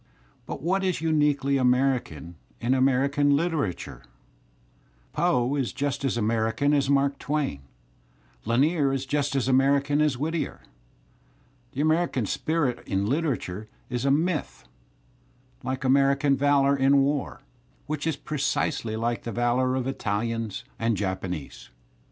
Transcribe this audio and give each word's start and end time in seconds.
But 0.47 0.63
what 0.63 0.83
is 0.83 0.99
uniquely 0.99 1.57
American 1.57 2.33
in 2.59 2.73
American 2.73 3.31
Uterature? 3.33 4.01
Poe 5.13 5.13
Digitized 5.13 5.13
by 5.13 5.21
Google 5.21 5.21
GENERAL 5.21 5.49
CHARACTERISTICS 5.53 5.67
(s 5.67 5.67
is 5.67 5.73
just 5.75 6.05
as 6.05 6.17
American 6.27 6.73
as 6.73 6.89
Mark 6.89 7.19
Twain; 7.19 7.61
Lanier 8.43 8.93
is 8.93 9.05
just 9.05 9.35
as 9.35 9.47
American 9.47 9.99
^ 9.99 10.01
as 10.01 10.17
Whittier. 10.17 10.61
The 11.73 11.81
American 11.81 12.25
spirit 12.25 12.79
in 12.87 13.05
liter 13.05 13.35
atur 13.35 13.65
e 13.65 13.67
is 13.91 14.03
a 14.03 14.09
myth, 14.09 14.63
like 15.61 15.83
American 15.83 16.35
valour 16.35 16.75
in 16.75 17.03
war, 17.03 17.41
which 17.85 18.07
is 18.07 18.15
precisely 18.15 18.95
like 18.95 19.21
the 19.21 19.31
valour 19.31 19.75
of 19.75 19.85
Italians 19.85 20.63
and 20.79 20.97
Japanese. 20.97 21.69